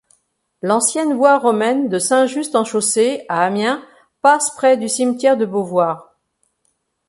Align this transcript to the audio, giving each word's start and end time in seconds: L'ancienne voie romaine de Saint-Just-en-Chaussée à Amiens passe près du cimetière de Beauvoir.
L'ancienne 0.63 1.13
voie 1.13 1.37
romaine 1.37 1.87
de 1.87 1.99
Saint-Just-en-Chaussée 1.99 3.23
à 3.29 3.43
Amiens 3.43 3.85
passe 4.23 4.49
près 4.55 4.75
du 4.75 4.89
cimetière 4.89 5.37
de 5.37 5.45
Beauvoir. 5.45 6.15